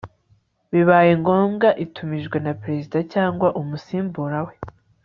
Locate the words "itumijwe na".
1.85-2.53